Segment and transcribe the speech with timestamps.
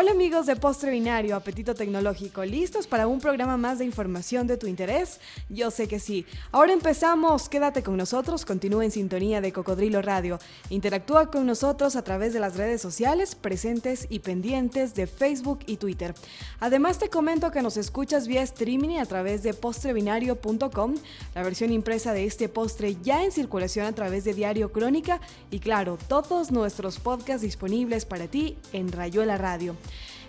[0.00, 4.56] Hola amigos de Postre Binario, Apetito Tecnológico, ¿listos para un programa más de información de
[4.56, 5.18] tu interés?
[5.48, 6.24] Yo sé que sí.
[6.52, 10.38] Ahora empezamos, quédate con nosotros, continúa en sintonía de Cocodrilo Radio.
[10.70, 15.78] Interactúa con nosotros a través de las redes sociales presentes y pendientes de Facebook y
[15.78, 16.14] Twitter.
[16.60, 20.94] Además te comento que nos escuchas vía streaming a través de postrebinario.com,
[21.34, 25.20] la versión impresa de este postre ya en circulación a través de Diario Crónica
[25.50, 29.74] y claro, todos nuestros podcasts disponibles para ti en Rayuela Radio.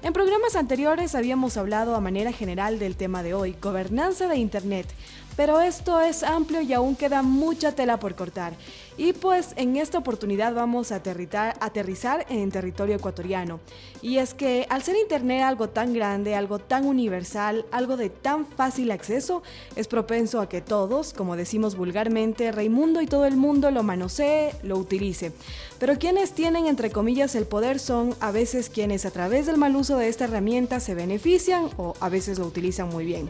[0.01, 4.87] En programas anteriores habíamos hablado a manera general del tema de hoy, gobernanza de Internet,
[5.35, 8.53] pero esto es amplio y aún queda mucha tela por cortar.
[8.99, 13.61] Y pues en esta oportunidad vamos a aterrizar en territorio ecuatoriano.
[14.01, 18.45] Y es que al ser Internet algo tan grande, algo tan universal, algo de tan
[18.45, 19.41] fácil acceso,
[19.77, 24.51] es propenso a que todos, como decimos vulgarmente, Raimundo y todo el mundo lo manosee,
[24.63, 25.31] lo utilice.
[25.79, 29.77] Pero quienes tienen entre comillas el poder son a veces quienes a través del mal
[29.77, 33.29] uso de esta herramienta se benefician o a veces lo utilizan muy bien.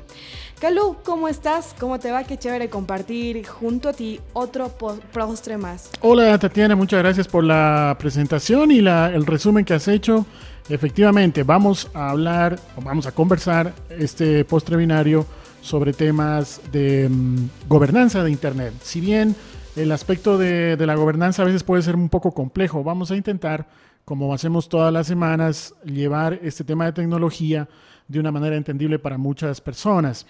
[0.59, 1.75] Calú, ¿cómo estás?
[1.79, 2.23] ¿Cómo te va?
[2.23, 5.58] Qué chévere compartir junto a ti otro postre
[6.01, 10.25] Hola Tatiana, muchas gracias por la presentación y el resumen que has hecho.
[10.69, 15.25] Efectivamente, vamos a hablar vamos a conversar este postre binario
[15.61, 18.73] sobre temas de mm, gobernanza de Internet.
[18.81, 19.35] Si bien
[19.75, 23.15] el aspecto de, de la gobernanza a veces puede ser un poco complejo, vamos a
[23.15, 23.67] intentar,
[24.05, 27.67] como hacemos todas las semanas, llevar este tema de tecnología
[28.07, 30.25] de una manera entendible para muchas personas.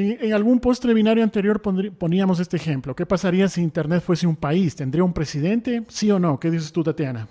[0.00, 2.94] En, algún postre binario anterior poníamos este ejemplo.
[2.94, 4.74] ¿Qué pasaría si Internet fuese un país?
[4.74, 5.82] ¿Tendría un presidente?
[5.88, 6.38] ¿Sí o no?
[6.40, 7.28] ¿Qué dices tú, Tatiana?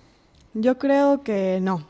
[0.54, 1.88] Yo creo que no.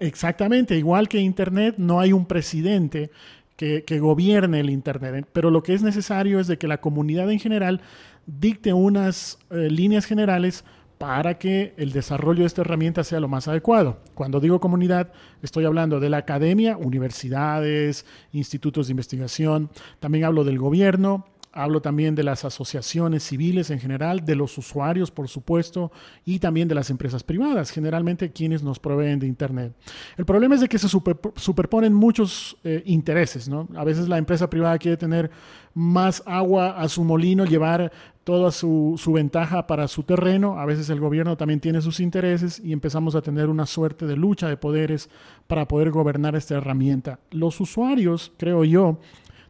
[0.00, 3.10] Exactamente, igual que Internet, no hay un presidente
[3.56, 7.40] que, gobierne el Internet, pero lo que es necesario es de que la comunidad en
[7.40, 7.80] general
[8.26, 10.64] dicte unas eh, líneas generales
[10.98, 13.98] para que el desarrollo de esta herramienta sea lo más adecuado.
[14.14, 19.70] Cuando digo comunidad, estoy hablando de la academia, universidades, institutos de investigación,
[20.00, 21.24] también hablo del gobierno,
[21.58, 25.90] Hablo también de las asociaciones civiles en general, de los usuarios, por supuesto,
[26.24, 29.72] y también de las empresas privadas, generalmente quienes nos proveen de Internet.
[30.16, 33.66] El problema es de que se superponen muchos eh, intereses, ¿no?
[33.74, 35.30] A veces la empresa privada quiere tener
[35.74, 37.90] más agua a su molino, llevar
[38.28, 40.58] toda su, su, ventaja para su terreno.
[40.58, 44.16] A veces el gobierno también tiene sus intereses y empezamos a tener una suerte de
[44.16, 45.08] lucha de poderes
[45.46, 47.20] para poder gobernar esta herramienta.
[47.30, 49.00] Los usuarios, creo yo,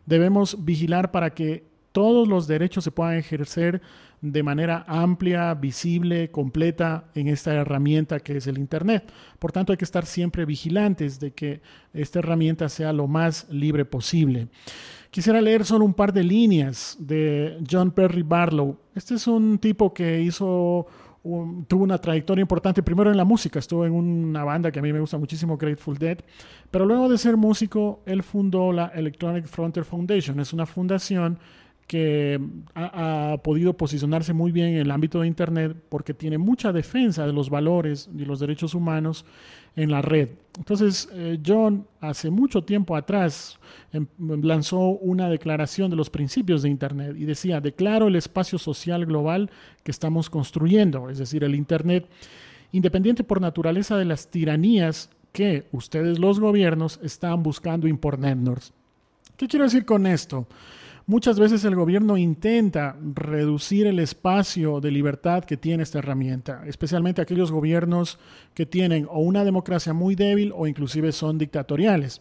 [0.07, 3.83] debemos vigilar para que todos los derechos se puedan ejercer
[4.21, 9.11] de manera amplia, visible, completa en esta herramienta que es el Internet.
[9.41, 11.63] Por tanto, hay que estar siempre vigilantes de que
[11.93, 14.47] esta herramienta sea lo más libre posible.
[15.11, 18.77] Quisiera leer solo un par de líneas de John Perry Barlow.
[18.95, 20.87] Este es un tipo que hizo
[21.23, 24.93] tuvo una trayectoria importante primero en la música, estuvo en una banda que a mí
[24.93, 26.19] me gusta muchísimo, Grateful Dead,
[26.71, 31.39] pero luego de ser músico, él fundó la Electronic Frontier Foundation, es una fundación
[31.89, 32.39] que
[32.75, 37.33] ha, podido posicionarse muy bien en el ámbito de Internet porque tiene mucha defensa de
[37.33, 39.25] los valores y los derechos humanos
[39.75, 40.29] en la red.
[40.59, 43.59] Entonces, eh, John hace mucho tiempo atrás
[43.93, 44.07] em,
[44.43, 49.51] lanzó una declaración de los principios de Internet y decía, declaro el espacio social global
[49.83, 52.07] que estamos construyendo, es decir, el Internet,
[52.71, 58.75] independiente por naturaleza de las tiranías que ustedes los gobiernos están buscando imponernos.
[59.39, 60.47] ¿Qué quiero decir con esto?
[61.09, 67.23] Muchas veces el gobierno intenta reducir el espacio de libertad que tiene esta herramienta, especialmente
[67.23, 68.19] aquellos gobiernos
[68.53, 72.21] que tienen o una democracia muy débil o inclusive son dictatoriales.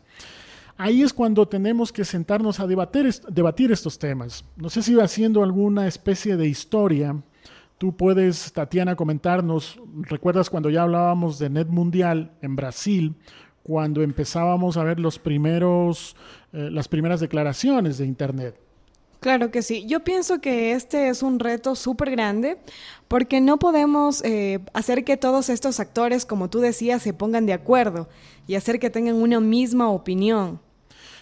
[0.78, 4.46] Ahí es cuando tenemos que sentarnos a debatir, estos temas.
[4.56, 7.22] No sé si haciendo alguna especie de historia.
[7.78, 13.16] Tú puedes, Tatiana, comentarnos, ¿recuerdas cuando ya hablábamos de Net Mundial en Brasil?
[13.64, 16.16] Cuando empezábamos a ver los primeros,
[16.54, 18.67] eh, las primeras declaraciones de Internet.
[19.20, 19.86] Claro que sí.
[19.88, 22.58] Yo pienso que este es un reto súper grande
[23.08, 27.54] porque no podemos eh, hacer que todos estos actores, como tú decías, se pongan de
[27.54, 28.08] acuerdo
[28.48, 30.60] y hacer que tengan una misma opinión.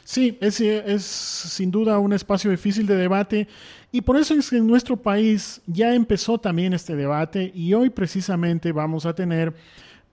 [0.03, 3.47] Sí, es, es sin duda un espacio difícil de debate
[3.91, 7.89] y por eso es que en nuestro país ya empezó también este debate y hoy
[7.89, 9.53] precisamente vamos a tener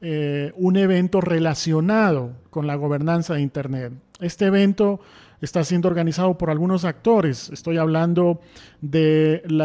[0.01, 3.93] eh, un evento relacionado con la gobernanza de Internet.
[4.23, 5.01] Este evento
[5.41, 7.51] está siendo organizado por algunos actores.
[7.51, 8.41] Estoy hablando
[8.81, 9.61] del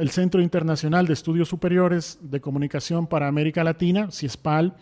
[0.00, 4.76] el Centro Internacional de Estudios Superiores de Comunicación para América Latina, CIESPAL,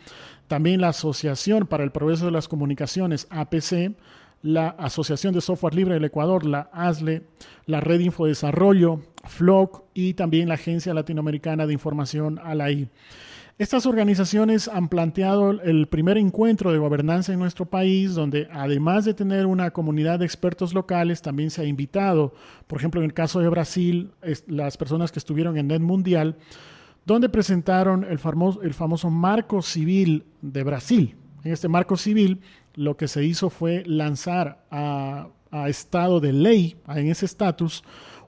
[0.49, 3.97] también la Asociación para el Progreso de las Comunicaciones, APC,
[4.43, 7.23] la Asociación de Software Libre del Ecuador, la ASLE,
[7.65, 12.89] la Red Infodesarrollo, FLOC y también la Agencia Latinoamericana de Información, ALAI.
[13.59, 19.15] Estas organizaciones han planteado el primer encuentro de gobernanza en nuestro país, donde además de
[19.15, 22.35] tener una comunidad de expertos locales, también se ha invitado,
[22.67, 24.11] por ejemplo, en el caso de Brasil,
[24.47, 26.37] las personas que estuvieron en NET Mundial,
[27.07, 31.15] donde presentaron el famoso, famoso marco civil de Brasil.
[31.43, 32.43] En este marco civil,
[32.75, 37.85] lo que se hizo fue lanzar a, a estado de ley, en ese estatus,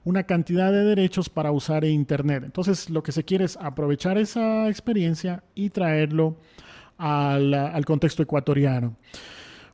[0.09, 2.43] una cantidad de derechos para usar Internet.
[2.43, 6.37] Entonces, lo que se quiere es aprovechar esa experiencia y traerlo
[6.97, 8.95] al, contexto ecuatoriano.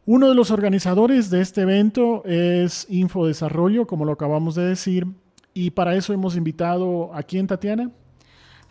[0.06, 5.08] Uno de los organizadores de este evento es Infodesarrollo, como lo acabamos de decir,
[5.54, 7.90] y para eso hemos invitado a quién, Tatiana?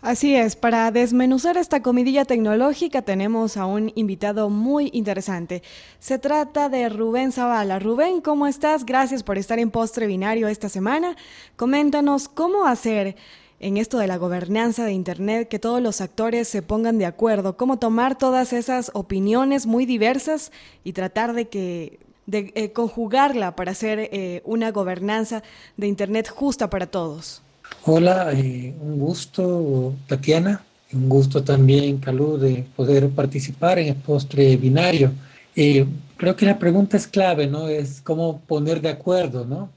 [0.05, 5.63] Así es, para desmenuzar esta comidilla tecnológica tenemos a un invitado muy interesante.
[5.99, 7.79] Se trata de Rubén Zavala.
[7.79, 8.85] Rubén, ¿cómo estás?
[8.85, 11.17] Gracias por estar en Postre Binario esta semana.
[11.57, 13.17] Coméntanos cómo hacer
[13.61, 17.57] en esto de la gobernanza de Internet que todos los actores se pongan de acuerdo,
[17.57, 20.53] cómo tomar todas esas opiniones muy diversas
[20.85, 25.43] y tratar de que de eh, conjugarla para hacer eh, una gobernanza
[25.79, 27.44] de Internet justa para todos.
[27.87, 30.65] Hola, eh, un gusto, Tatiana.
[30.93, 35.13] Un gusto también, Calú, de poder participar en el postre binario.
[35.55, 37.69] Eh, creo que la pregunta es clave, ¿no?
[37.69, 39.71] Es cómo poner de acuerdo, ¿no?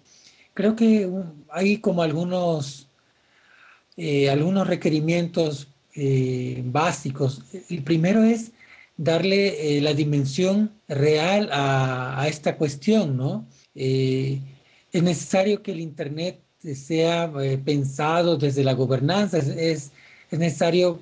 [0.54, 1.10] Creo que
[1.50, 2.88] hay como algunos,
[3.98, 5.68] eh, algunos requerimientos
[6.66, 7.44] básicos.
[7.70, 8.52] El primero es
[8.96, 13.48] darle la dimensión real a, a, esta cuestión, ¿no?
[13.74, 19.38] es necesario que el Internet sea eh, pensado desde la gobernanza.
[19.38, 19.92] Es, es,
[20.32, 21.00] necesario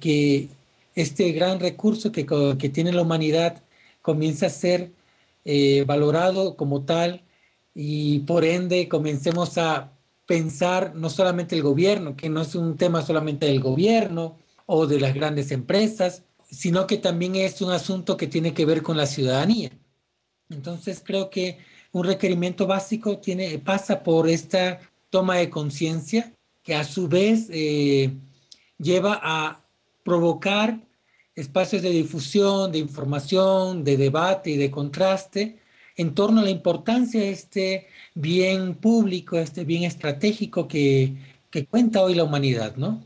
[0.00, 0.48] que
[0.94, 2.26] este gran recurso que,
[2.58, 3.62] que, tiene la humanidad
[4.02, 4.90] comience a ser
[5.44, 7.22] eh, valorado como tal
[7.74, 9.92] y por ende comencemos a
[10.26, 14.36] pensar no solamente el gobierno, que no es un tema solamente del gobierno
[14.66, 18.82] o de las grandes empresas, sino que también es un asunto que tiene que ver
[18.82, 19.70] con la ciudadanía.
[20.50, 21.58] Entonces creo que
[21.98, 24.80] un requerimiento básico tiene, pasa por esta
[25.10, 28.12] toma de conciencia que a su vez eh,
[28.78, 29.64] lleva a
[30.04, 30.80] provocar
[31.34, 35.58] espacios de difusión, de información, de debate y de contraste
[35.96, 41.16] en torno a la importancia de este bien público, este bien estratégico que,
[41.50, 43.02] que cuenta hoy la humanidad, ¿no?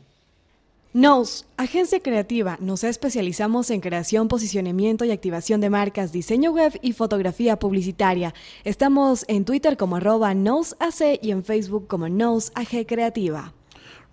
[0.95, 6.93] Nos, agencia creativa, nos especializamos en creación, posicionamiento y activación de marcas, diseño web y
[6.93, 8.35] fotografía publicitaria.
[8.63, 13.53] Estamos en Twitter como arroba NosAC y en Facebook como NosAG Creativa.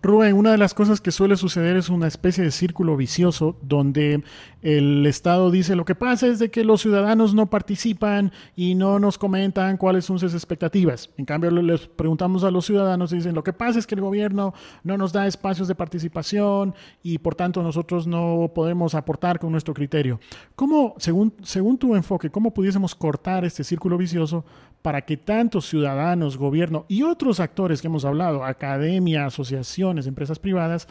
[0.02, 4.24] Rubén, una de las cosas que suele suceder es una especie de círculo vicioso donde
[4.62, 8.98] el Estado dice lo que pasa es de que los ciudadanos no participan y no
[8.98, 11.10] nos comentan cuáles son sus expectativas.
[11.16, 14.00] En cambio, les preguntamos a los ciudadanos y dicen lo que pasa es que el
[14.00, 14.52] gobierno
[14.84, 19.74] no nos da espacios de participación y por tanto nosotros no podemos aportar con nuestro
[19.74, 20.20] criterio.
[20.54, 24.44] ¿Cómo, según, según tu enfoque, cómo pudiésemos cortar este círculo vicioso
[24.82, 30.88] para que tantos ciudadanos, gobierno y otros actores que hemos hablado, academia, asociaciones, empresas privadas,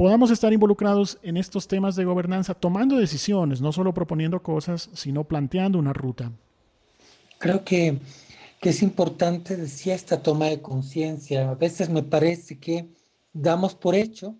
[0.00, 5.24] podamos estar involucrados en estos temas de gobernanza, tomando decisiones, no solo proponiendo cosas, sino
[5.24, 6.32] planteando una ruta.
[7.36, 7.98] Creo que,
[8.62, 11.50] que es importante, decía, esta toma de conciencia.
[11.50, 12.88] A veces me parece que
[13.34, 14.36] damos por hecho,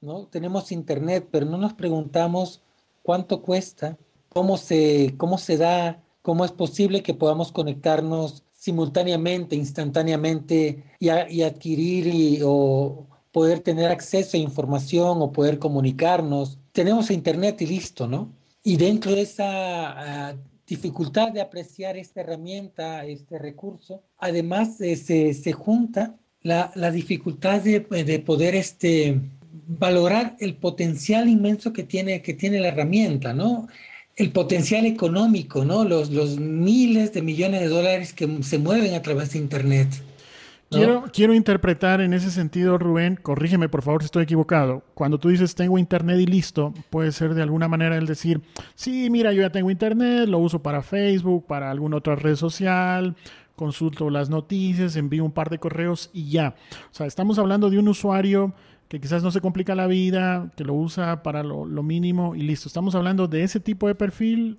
[0.00, 0.26] ¿no?
[0.26, 2.64] Tenemos internet, pero no nos preguntamos
[3.04, 3.96] cuánto cuesta,
[4.30, 12.42] cómo se, cómo se da cómo es posible que podamos conectarnos simultáneamente, instantáneamente y, adquirir
[12.44, 16.56] o poder tener acceso a información o poder comunicarnos.
[16.70, 18.32] Tenemos internet y listo, ¿no?
[18.62, 25.52] Y dentro de esa ah, dificultad de apreciar esta herramienta, este recurso, además eh, se,
[25.52, 29.20] junta la, dificultad de, de, poder este,
[29.66, 33.66] valorar el potencial inmenso que tiene, que tiene la herramienta, ¿no?
[34.14, 35.82] el potencial económico, ¿no?
[35.82, 39.88] Los, los miles de millones de dólares que se mueven a través de Internet.
[40.74, 44.82] Quiero, quiero interpretar en ese sentido, Rubén, corrígeme por favor si estoy equivocado.
[44.94, 48.40] Cuando tú dices tengo internet y listo, puede ser de alguna manera el decir,
[48.74, 53.16] sí, mira, yo ya tengo internet, lo uso para Facebook, para alguna otra red social,
[53.56, 56.54] consulto las noticias, envío un par de correos y ya.
[56.90, 58.54] O sea, estamos hablando de un usuario
[58.88, 62.68] que quizás no se complica la vida, que lo usa para lo, mínimo y listo.
[62.68, 64.58] Estamos hablando de ese tipo de perfil.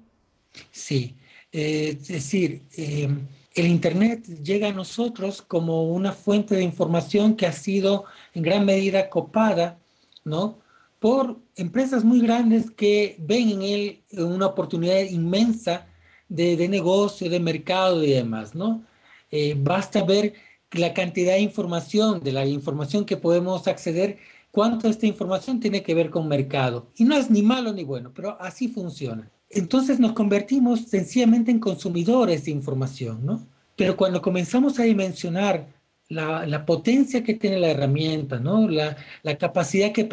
[0.71, 1.15] Sí,
[1.51, 3.09] eh, es decir, eh,
[3.55, 8.65] el Internet llega a nosotros como una fuente de información que ha sido en gran
[8.65, 9.79] medida copada,
[10.25, 10.59] ¿no?
[10.99, 15.87] Por empresas muy grandes que ven en él una oportunidad inmensa
[16.27, 18.83] de, negocio, de mercado y demás, ¿no?
[19.31, 20.33] Eh, basta ver
[20.71, 24.17] la cantidad de información, de la información que podemos acceder
[24.51, 26.87] cuánto esta información tiene que ver con mercado.
[26.97, 29.31] Y no es ni malo ni bueno, pero así funciona.
[29.55, 33.47] Entonces nos convertimos sencillamente en consumidores de información, ¿no?
[33.75, 35.67] Pero cuando comenzamos a dimensionar
[36.09, 38.67] la, potencia que tiene la herramienta, ¿no?
[38.69, 38.95] la,
[39.37, 40.03] capacidad que,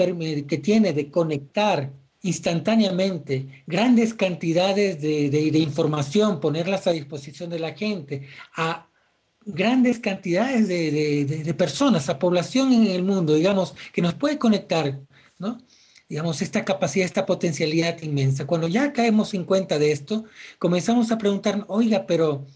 [0.63, 1.91] tiene de conectar
[2.23, 8.89] instantáneamente grandes cantidades de, de, información, ponerlas a disposición de la gente, a
[9.45, 15.01] grandes cantidades de, de, personas, a población en el mundo, digamos, que nos puede conectar,
[15.39, 15.59] ¿no?
[16.09, 18.47] Digamos, esta capacidad, esta potencialidad inmensa.
[18.47, 20.25] Cuando ya caemos en cuenta de esto,
[20.59, 22.47] comenzamos a preguntar, oiga, pero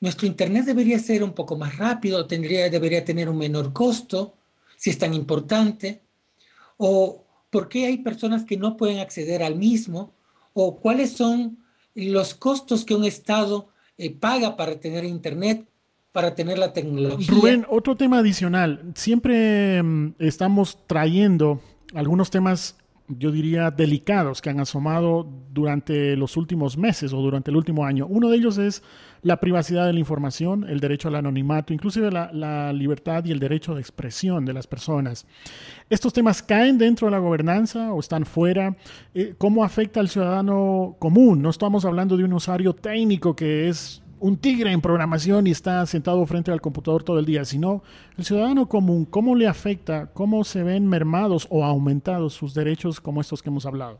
[0.00, 4.34] nuestro Internet debería ser un poco más rápido, tendría, debería tener un menor costo,
[4.76, 6.02] si es tan importante,
[6.76, 10.14] o por qué hay personas que no pueden acceder al mismo,
[10.54, 11.58] o cuáles son
[11.94, 15.66] los costos que un Estado eh, paga para tener Internet,
[16.12, 17.26] para tener la tecnología.
[17.28, 18.92] Rubén, otro tema adicional.
[18.94, 21.60] Siempre mm, estamos trayendo
[21.94, 22.76] algunos temas
[23.18, 28.06] yo diría, delicados que han asomado durante los últimos meses o durante el último año.
[28.06, 28.82] Uno de ellos es
[29.22, 33.74] la privacidad de la información, el derecho al anonimato, inclusive la, libertad y el derecho
[33.74, 35.26] de expresión de las personas.
[35.88, 38.76] ¿Estos temas caen dentro de la gobernanza o están fuera?
[39.14, 41.42] Eh, ¿Cómo afecta al ciudadano común?
[41.42, 45.84] No estamos hablando de un usuario técnico que es un tigre en programación y está
[45.86, 47.82] sentado frente al computador todo el día, sino
[48.16, 53.20] el ciudadano común, cómo le afecta, cómo se ven mermados o aumentados sus derechos como
[53.20, 53.98] estos que hemos hablado.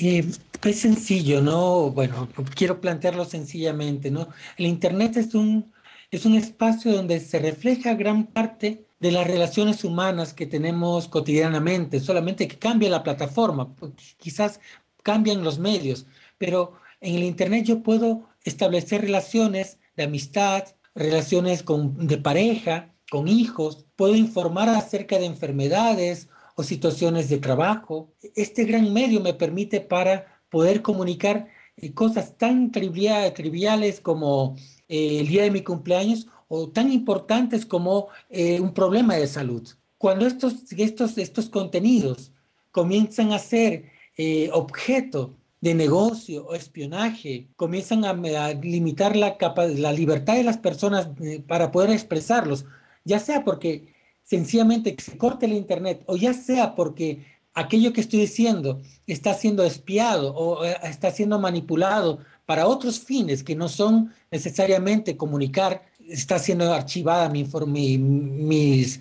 [0.00, 0.24] Eh,
[0.62, 1.90] es sencillo, ¿no?
[1.90, 4.28] Bueno, quiero plantearlo sencillamente, ¿no?
[4.56, 5.72] El Internet es un,
[6.10, 12.00] es un espacio donde se refleja gran parte de las relaciones humanas que tenemos cotidianamente,
[12.00, 14.60] solamente que cambia la plataforma, pues, quizás
[15.02, 16.06] cambian los medios,
[16.38, 23.28] pero en el Internet yo puedo establecer relaciones de amistad, relaciones con, de pareja, con
[23.28, 28.12] hijos, puedo informar acerca de enfermedades o situaciones de trabajo.
[28.34, 34.56] Este gran medio me permite para poder comunicar eh, cosas tan triviales como
[34.88, 39.68] eh, el día de mi cumpleaños o tan importantes como eh, un problema de salud.
[39.98, 42.32] Cuando estos, estos, estos contenidos
[42.70, 43.92] comienzan a ser
[44.52, 45.34] objeto
[45.64, 48.12] de negocio o espionaje, comienzan a,
[48.52, 49.38] limitar la,
[49.76, 52.66] la libertad de las personas eh, para poder expresarlos,
[53.02, 58.20] ya sea porque sencillamente se corte el Internet o ya sea porque aquello que estoy
[58.20, 64.12] diciendo está siendo espiado o eh, está siendo manipulado para otros fines que no son
[64.30, 69.00] necesariamente comunicar, está siendo archivada mi, mi mis...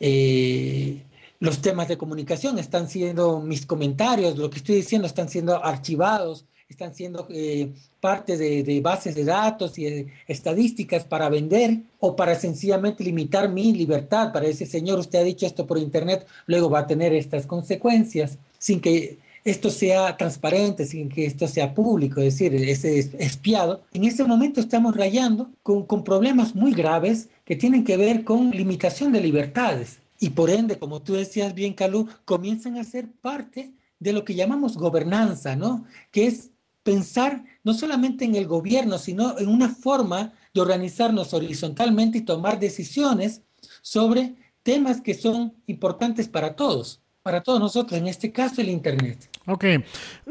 [0.00, 1.04] Eh,
[1.40, 6.46] los temas de comunicación, están siendo mis comentarios, lo que estoy diciendo están siendo archivados,
[6.68, 13.04] están siendo eh, parte de, bases de datos y estadísticas para vender o para sencillamente
[13.04, 16.86] limitar mi libertad, para decir, señor, usted ha dicho esto por internet, luego va a
[16.86, 22.54] tener estas consecuencias, sin que esto sea transparente, sin que esto sea público, es decir,
[22.54, 23.82] es espiado.
[23.94, 28.50] En ese momento estamos rayando con, con problemas muy graves que tienen que ver con
[28.50, 33.72] limitación de libertades y por ende, como tú decías bien, Calú, comienzan a ser parte
[33.98, 35.84] de lo que llamamos gobernanza, ¿no?
[36.10, 36.50] Que es
[36.82, 42.58] pensar no solamente en el gobierno, sino en una forma de organizarnos horizontalmente y tomar
[42.58, 43.42] decisiones
[43.82, 49.28] sobre temas que son importantes para todos, para todos nosotros, en este caso el Internet.
[49.46, 49.64] Ok.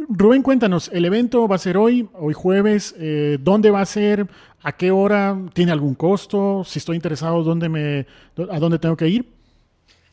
[0.09, 4.27] Rubén, cuéntanos, el evento va a ser hoy, hoy jueves, eh, ¿dónde va a ser?
[4.61, 5.37] ¿A qué hora?
[5.53, 6.63] ¿Tiene algún costo?
[6.65, 8.05] Si estoy interesado, ¿dónde me,
[8.49, 9.36] ¿a dónde tengo que ir?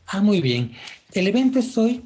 [0.07, 0.73] Ah, muy bien.
[1.13, 2.03] El evento es hoy,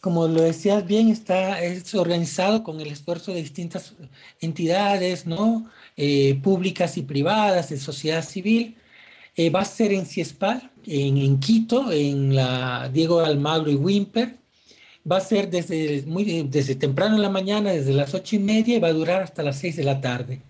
[0.00, 3.94] como lo decías bien, está es organizado con el esfuerzo de distintas
[4.40, 5.70] entidades, ¿no?
[5.96, 8.76] Eh, públicas y privadas, de sociedad civil.
[9.36, 14.36] Eh, va a ser en Ciespal, en, Quito, en la Diego Almagro y Wimper.
[15.10, 18.76] Va a ser desde, muy, desde temprano en la mañana, desde las ocho y media,
[18.76, 20.42] y va a durar hasta las seis de la tarde.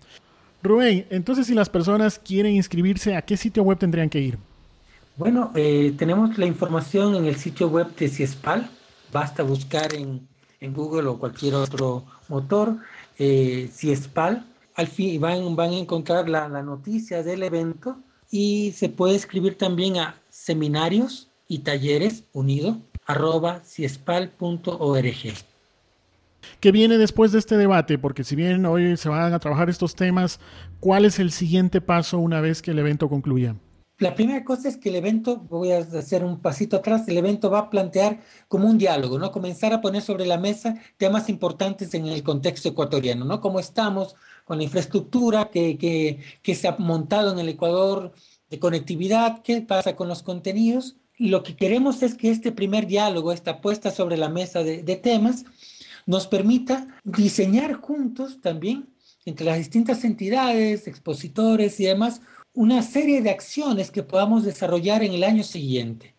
[0.63, 4.37] Rubén, entonces si las personas quieren inscribirse, ¿a qué sitio web tendrían que ir?
[5.21, 8.67] Bueno, eh, tenemos la información en el sitio web de CIESPAL.
[9.13, 10.27] Basta buscar en,
[10.73, 12.77] Google o cualquier otro motor
[13.19, 14.43] eh, CIESPAL.
[14.73, 17.99] Al fin van, van a encontrar la, noticia del evento
[18.31, 25.35] y se puede escribir también a seminarios y talleres unido arroba ciespal.org.
[26.59, 27.99] ¿Qué viene después de este debate?
[27.99, 30.39] Porque si bien hoy se van a trabajar estos temas,
[30.79, 33.55] ¿cuál es el siguiente paso una vez que el evento concluya?
[34.01, 37.51] La primera cosa es que el evento, voy a hacer un pasito atrás, el evento
[37.51, 39.31] va a plantear como un diálogo, ¿no?
[39.31, 43.39] Comenzar a poner sobre la mesa temas importantes en el contexto ecuatoriano, ¿no?
[43.39, 48.11] Cómo estamos con la infraestructura que, que, que se ha montado en el Ecuador
[48.49, 53.31] de conectividad, qué pasa con los contenidos lo que queremos es que este primer diálogo,
[53.31, 55.45] esta puesta sobre la mesa de, de temas,
[56.07, 58.89] nos permita diseñar juntos también
[59.25, 62.21] entre las distintas entidades, expositores y demás,
[62.53, 66.15] una serie de acciones que podamos desarrollar en el año siguiente.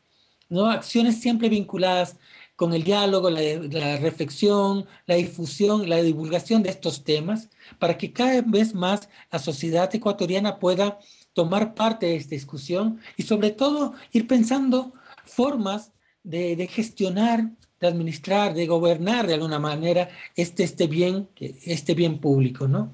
[0.49, 0.67] ¿no?
[0.67, 2.17] Acciones siempre vinculadas
[2.57, 7.49] con el diálogo, la, reflexión, la difusión, la divulgación de estos temas,
[7.79, 10.99] para que cada vez más la sociedad ecuatoriana pueda
[11.33, 14.93] tomar parte de esta discusión y sobre todo ir pensando
[15.25, 21.95] formas de, de gestionar, de administrar, de gobernar de alguna manera este, este, bien, este
[21.95, 22.93] bien público, ¿no?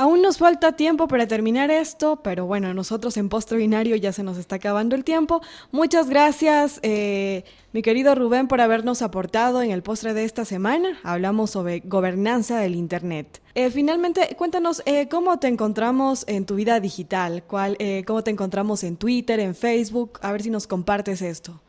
[0.00, 4.22] Aún nos falta tiempo para terminar esto, pero bueno, nosotros en Postre Binario ya se
[4.22, 5.42] nos está acabando el tiempo.
[5.72, 10.98] Muchas gracias, eh, mi querido Rubén, por habernos aportado en el postre de esta semana.
[11.02, 13.42] Hablamos sobre gobernanza del Internet.
[13.54, 18.30] Eh, finalmente, cuéntanos eh, cómo te encontramos en tu vida digital, ¿Cuál, eh, cómo te
[18.30, 21.60] encontramos en Twitter, en Facebook, a ver si nos compartes esto.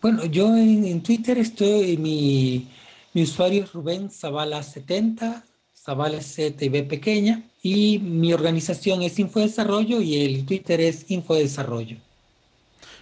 [0.00, 2.66] Bueno, yo en, Twitter estoy, mi,
[3.12, 5.42] mi usuario es Rubén Zavala70,
[5.74, 11.96] Zavala Z y pequeña, y mi organización es Infodesarrollo y el Twitter es Infodesarrollo.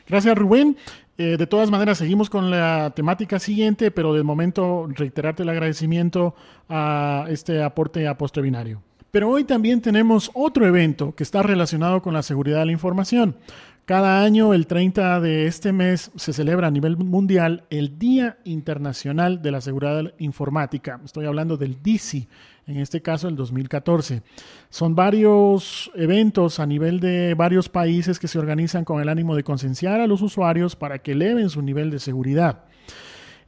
[0.09, 0.77] Gracias, Rubén.
[1.19, 6.37] Eh, de todas maneras, seguimos con la temática siguiente, pero de momento reiterarte el agradecimiento
[6.69, 8.81] a este aporte a Postre Binario.
[9.13, 13.37] Pero hoy también tenemos otro evento que está relacionado con la seguridad de la información.
[13.85, 19.43] Cada año, el 30 de este mes, se celebra a nivel mundial el Día Internacional
[19.43, 20.99] de la Seguridad Informática.
[21.05, 22.27] Estoy hablando del DISI,
[22.67, 24.23] en este caso el 2014.
[24.71, 29.45] Son varios eventos a nivel de varios países que se organizan con el ánimo de
[29.45, 32.65] concienciar a los usuarios para que eleven su nivel de seguridad.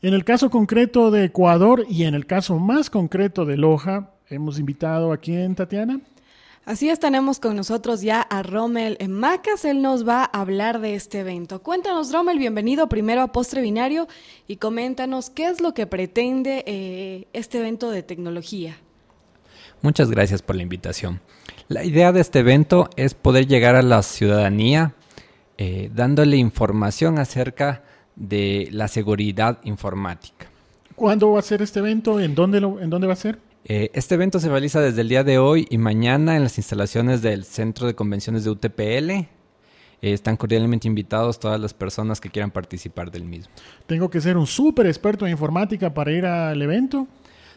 [0.02, 4.58] En el caso concreto de Ecuador y en el caso más concreto de Loja, hemos
[4.58, 6.00] invitado a quién, Tatiana?
[6.64, 9.66] Así es, tenemos con nosotros ya a Rommel Macas.
[9.66, 11.62] Él nos va a hablar de este evento.
[11.62, 14.08] Cuéntanos, Rommel, bienvenido primero a Postre Binario
[14.48, 18.78] y coméntanos qué es lo que pretende eh, este evento de tecnología.
[19.82, 21.20] Muchas gracias por la invitación.
[21.68, 24.94] La idea de este evento es poder llegar a la ciudadanía
[25.59, 27.82] eh, dándole información acerca
[28.16, 30.46] de la seguridad informática.
[30.96, 32.20] ¿Cuándo va a ser este evento?
[32.20, 33.38] ¿En dónde, lo, en dónde va a ser?
[33.66, 37.22] Eh, este evento se realiza desde el día de hoy y mañana en las instalaciones
[37.22, 39.11] del Centro de Convenciones de UTPL.
[39.11, 39.29] Eh,
[40.03, 43.50] están cordialmente invitados todas las personas que quieran participar del mismo.
[43.87, 47.07] ¿Tengo que ser un súper experto en informática para ir al evento?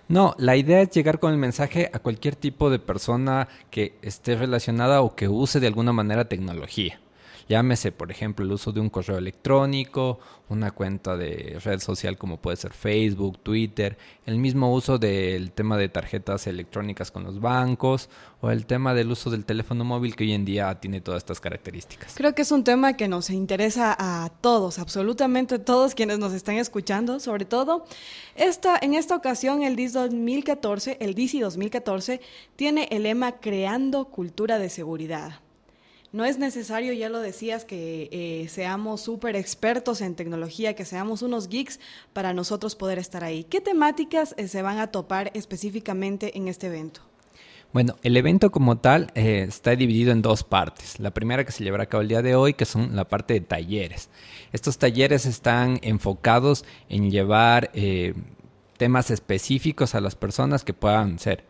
[0.08, 4.38] No, la idea es llegar con el mensaje a cualquier tipo de persona que esté
[4.38, 7.02] relacionada o que use de alguna manera tecnología.
[7.50, 12.42] Llámese, por ejemplo, el uso de un correo electrónico, una cuenta de red social como
[12.42, 18.10] puede ser Facebook, Twitter, el mismo uso del tema de tarjetas electrónicas con los bancos
[18.42, 21.40] o el tema del uso del teléfono móvil que hoy en día tiene todas estas
[21.40, 22.14] características.
[22.16, 26.56] Creo que es un tema que nos interesa a todos, absolutamente todos quienes nos están
[26.56, 27.86] escuchando, sobre todo
[28.36, 32.20] esta, en esta ocasión el DIS 2014, el DISI 2014
[32.58, 35.47] tiene el lema Creando cultura de seguridad.
[36.14, 41.22] No es necesario, ya lo decías, que eh, seamos súper expertos en tecnología, que seamos
[41.22, 41.80] unos geeks
[42.14, 43.44] para nosotros poder estar ahí.
[43.44, 47.02] ¿Qué temáticas eh, se van a topar específicamente en este evento?
[47.74, 50.98] Bueno, el evento como tal eh, está dividido en dos partes.
[51.02, 53.34] La primera que se llevará a cabo el día de hoy, que son la parte
[53.34, 54.10] de talleres.
[54.54, 57.70] Estos talleres están enfocados en llevar
[58.78, 61.44] temas específicos a las personas que puedan ser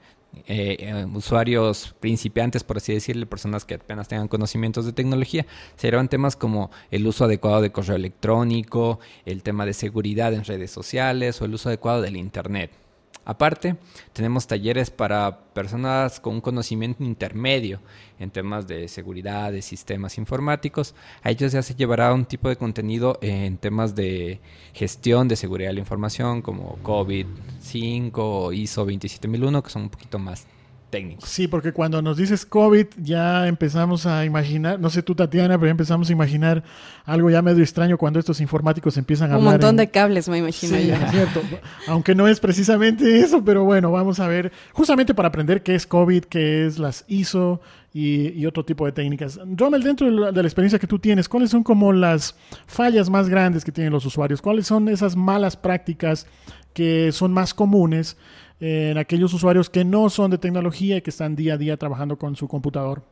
[0.46, 6.10] eh, eh, usuarios principiantes, por así decirle, personas que apenas tengan conocimientos de tecnología, serán
[6.10, 11.42] temas como el uso adecuado de correo electrónico, el tema de seguridad en redes sociales
[11.42, 12.87] o el uso adecuado del Internet.
[13.30, 13.76] Aparte,
[14.14, 17.82] tenemos talleres para personas con un conocimiento intermedio
[18.20, 20.96] en temas de seguridad, de sistemas informáticos.
[21.24, 24.40] A ellos ya se llevará un tipo de contenido en temas de
[24.72, 30.20] gestión de seguridad de la información como COVID-5 o ISO 27001, que son un poquito
[30.20, 30.48] más
[30.90, 31.28] técnicos.
[31.30, 35.68] Sí, porque cuando nos dices COVID ya empezamos a imaginar, no sé tú Tatiana, pero
[35.68, 36.64] ya empezamos a imaginar
[37.06, 39.54] algo ya medio extraño cuando estos informáticos empiezan a Un hablar.
[39.56, 40.94] montón en- de cables, me imagino Sí, yo.
[40.96, 41.42] es cierto.
[41.88, 45.86] Aunque no es precisamente eso, pero bueno, vamos a ver, justamente para aprender qué es
[45.86, 47.60] COVID, qué es las ISO
[47.94, 49.40] y, y otro tipo de técnicas.
[49.56, 53.10] Rommel, dentro de la, de la experiencia que tú tienes, ¿cuáles son como las fallas
[53.10, 54.42] más grandes que tienen los usuarios?
[54.42, 56.28] ¿Cuáles son esas malas prácticas
[56.74, 58.18] que son más comunes
[58.60, 62.18] en aquellos usuarios que no son de tecnología y que están día a día trabajando
[62.18, 63.04] con su computador?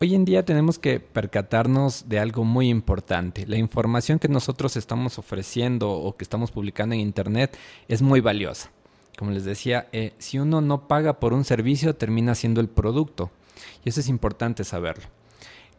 [0.00, 3.46] Hoy en día tenemos que percatarnos de algo muy importante.
[3.46, 8.72] La información que nosotros estamos ofreciendo o que estamos publicando en Internet es muy valiosa.
[9.16, 13.30] Como les decía, eh, si uno no paga por un servicio, termina siendo el producto.
[13.84, 15.06] Y eso es importante saberlo.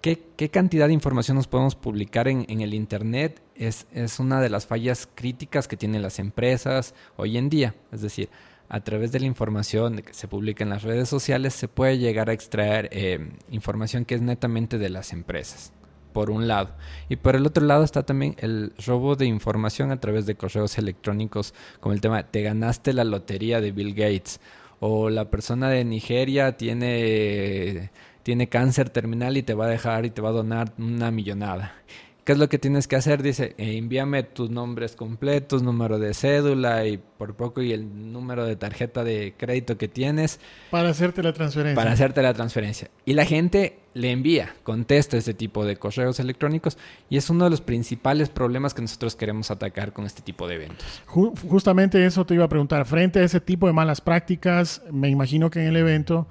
[0.03, 3.41] ¿qué, cantidad de información nos podemos publicar en, el Internet?
[3.55, 7.73] Es, es una de las fallas críticas que tienen las empresas hoy en día.
[7.91, 8.29] Es decir,
[8.69, 12.29] a través de la información que se publica en las redes sociales se puede llegar
[12.29, 15.73] a extraer eh, información que es netamente de las empresas,
[16.11, 16.71] por un lado.
[17.09, 20.77] Y por el otro lado está también el robo de información a través de correos
[20.77, 24.39] electrónicos, como el tema, te ganaste la lotería de Bill Gates,
[24.79, 27.91] o la persona de Nigeria tiene,
[28.23, 31.75] tiene cáncer terminal y te va a dejar y te va a donar una millonada.
[32.23, 33.21] ¿Qué es lo que tienes que hacer?
[33.21, 38.45] Dice, eh, envíame tus nombres completos, número de cédula y por poco y el número
[38.45, 40.39] de tarjeta de crédito que tienes.
[40.71, 41.75] Para hacerte la transferencia.
[41.75, 42.89] Para hacerte la transferencia.
[43.05, 46.77] Y la gente le envía, contesta ese tipo de correos electrónicos
[47.09, 50.55] y es uno de los principales problemas que nosotros queremos atacar con este tipo de
[50.55, 51.03] eventos.
[51.05, 52.85] justamente eso te iba a preguntar.
[52.85, 56.25] Frente a ese tipo de malas prácticas, me imagino que en el evento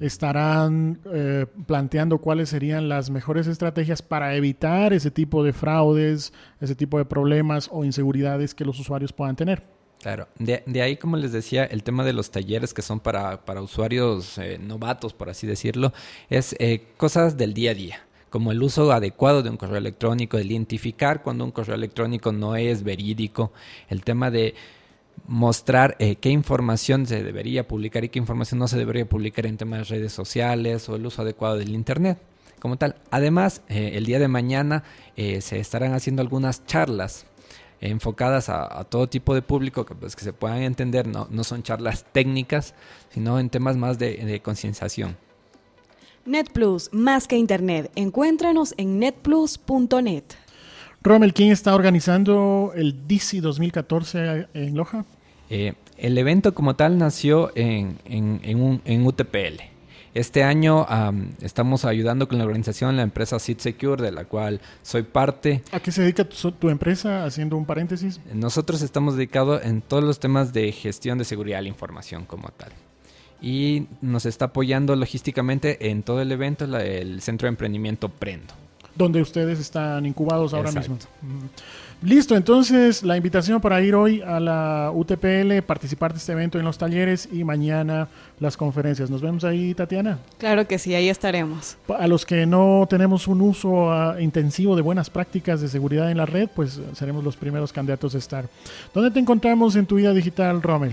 [0.00, 6.74] estarán eh, planteando cuáles serían las mejores estrategias para evitar ese tipo de fraudes, ese
[6.74, 9.62] tipo de problemas o inseguridades que los usuarios puedan tener.
[10.00, 13.62] Claro, de, ahí, como les decía, el tema de los talleres que son para, para
[13.62, 15.92] usuarios eh, novatos, por así decirlo,
[16.30, 20.38] es eh, cosas del día a día como el uso adecuado de un correo electrónico,
[20.38, 23.52] identificar cuando un correo electrónico no es verídico,
[23.88, 24.54] el tema de
[25.28, 29.58] mostrar eh, qué información se debería publicar y qué información no se debería publicar en
[29.58, 32.18] temas de redes sociales o el uso adecuado del Internet
[32.58, 32.96] como tal.
[33.10, 34.82] Además, eh, el día de mañana
[35.16, 37.26] eh, se estarán haciendo algunas charlas
[37.80, 41.62] enfocadas a, todo tipo de público que, pues, que se puedan entender, no, no, son
[41.62, 42.74] charlas técnicas,
[43.10, 45.16] sino en temas más de, de concienciación.
[46.24, 47.92] NetPlus, más que Internet.
[47.94, 50.24] Encuéntranos en netplus.net.
[51.02, 55.04] Rommel, ¿quién está organizando el DC 2014 en Loja?
[55.50, 59.62] Eh, el evento como tal nació en, en, UTPL.
[60.14, 60.86] Este año
[61.42, 65.62] estamos ayudando con la organización la empresa Seed Secure, de la cual soy parte.
[65.72, 67.24] ¿A qué se dedica tu, empresa?
[67.24, 68.20] Haciendo un paréntesis.
[68.32, 72.48] Nosotros estamos dedicados en todos los temas de gestión de seguridad de la información como
[72.50, 72.72] tal.
[73.40, 78.54] Y nos está apoyando logísticamente en todo el evento el Centro de Emprendimiento Prendo
[78.98, 80.98] donde ustedes están incubados ahora mismo.
[82.00, 86.64] Listo, entonces la invitación para ir hoy a la UTPL, participar de este evento en
[86.64, 88.06] los talleres y mañana
[88.38, 89.10] las conferencias.
[89.10, 90.18] ¿Nos vemos ahí, Tatiana?
[90.38, 91.76] Claro que sí, ahí estaremos.
[91.98, 96.18] A los que no tenemos un uso ah, intensivo de buenas prácticas de seguridad en
[96.18, 98.44] la red, pues seremos los primeros candidatos a estar.
[98.94, 100.92] ¿Dónde te encontramos en tu vida digital, Rommel?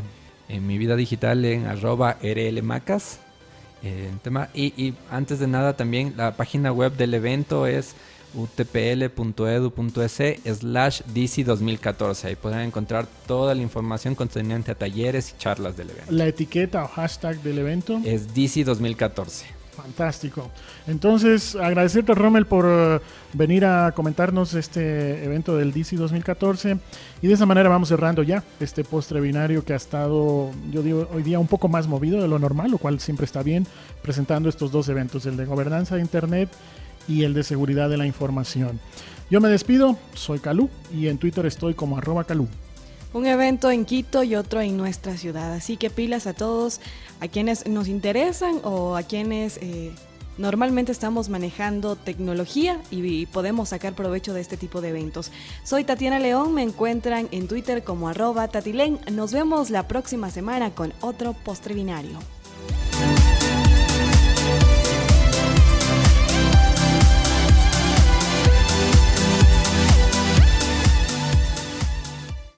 [0.49, 3.19] En mi vida digital en arroba rlmacas
[4.21, 4.49] tema.
[4.53, 7.95] Y, antes de nada también la página web del evento es
[8.35, 10.21] utpl.edu.es
[10.59, 12.27] slash DC 2014.
[12.27, 16.11] Ahí podrán encontrar toda la información concerniente a talleres y charlas del evento.
[16.11, 19.55] La etiqueta o hashtag del evento es DC 2014.
[19.75, 20.49] Fantástico.
[20.87, 22.99] Entonces, agradecerte, Rommel, por eh,
[23.33, 26.77] venir a comentarnos este evento del DC 2014.
[27.21, 31.09] Y de esa manera vamos cerrando ya este postre binario que ha estado, yo digo,
[31.13, 33.67] hoy día un poco más movido de lo normal, lo cual siempre está bien,
[34.01, 36.49] presentando estos dos eventos, el de gobernanza de Internet
[37.07, 38.79] y el de seguridad de la información.
[39.29, 42.47] Yo me despido, soy Calú y en Twitter estoy como arroba Calú
[43.15, 45.53] un evento en Quito y otro en nuestra ciudad.
[45.53, 46.81] Así que pilas a todos,
[47.21, 49.93] a quienes nos interesan o a quienes eh,
[50.37, 55.31] normalmente estamos manejando tecnología y, podemos sacar provecho de este tipo de eventos.
[55.63, 58.99] Soy Tatiana León, me encuentran en Twitter como arroba tatilén.
[59.09, 62.19] Nos vemos la próxima semana con otro postre binario.